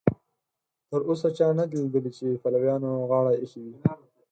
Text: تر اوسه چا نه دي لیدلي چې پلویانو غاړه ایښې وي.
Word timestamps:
تر 0.89 1.01
اوسه 1.09 1.27
چا 1.37 1.47
نه 1.59 1.65
دي 1.69 1.77
لیدلي 1.83 2.11
چې 2.17 2.25
پلویانو 2.43 2.91
غاړه 3.09 3.33
ایښې 3.41 3.59
وي. 3.65 3.75